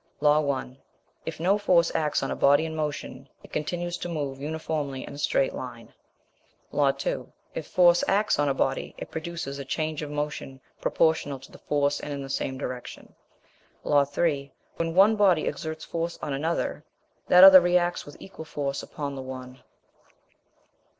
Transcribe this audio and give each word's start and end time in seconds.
Law 0.19 0.39
1. 0.39 0.79
If 1.27 1.39
no 1.39 1.59
force 1.59 1.93
acts 1.93 2.23
on 2.23 2.31
a 2.31 2.35
body 2.35 2.65
in 2.65 2.75
motion, 2.75 3.29
it 3.43 3.53
continues 3.53 3.99
to 3.99 4.09
move 4.09 4.41
uniformly 4.41 5.03
in 5.05 5.13
a 5.13 5.17
straight 5.19 5.53
line. 5.53 5.93
Law 6.71 6.89
2. 6.89 7.31
If 7.53 7.67
force 7.67 8.03
acts 8.07 8.39
on 8.39 8.49
a 8.49 8.53
body, 8.55 8.95
it 8.97 9.11
produces 9.11 9.59
a 9.59 9.63
change 9.63 10.01
of 10.01 10.09
motion 10.09 10.59
proportional 10.81 11.37
to 11.41 11.51
the 11.51 11.59
force 11.59 11.99
and 11.99 12.11
in 12.11 12.23
the 12.23 12.29
same 12.31 12.57
direction. 12.57 13.13
Law 13.83 14.03
3. 14.03 14.51
When 14.77 14.95
one 14.95 15.15
body 15.15 15.45
exerts 15.45 15.85
force 15.85 16.17
on 16.19 16.33
another, 16.33 16.83
that 17.27 17.43
other 17.43 17.61
reacts 17.61 18.03
with 18.03 18.17
equal 18.19 18.45
force 18.45 18.81
upon 18.81 19.13
the 19.13 19.21
one. 19.21 19.61